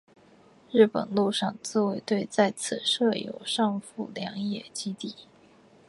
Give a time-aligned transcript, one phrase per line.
[0.71, 5.15] 日本陆上自卫队在此设有上富良野基地。